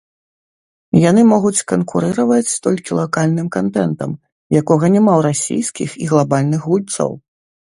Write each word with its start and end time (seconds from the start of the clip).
Яны 1.09 1.21
могуць 1.33 1.65
канкурыраваць 1.71 2.57
толькі 2.65 2.97
лакальным 3.01 3.47
кантэнтам, 3.57 4.11
якога 4.61 4.85
няма 4.95 5.13
ў 5.19 5.29
расійскіх 5.29 5.89
і 6.07 6.11
глабальных 6.15 6.61
гульцоў. 6.73 7.11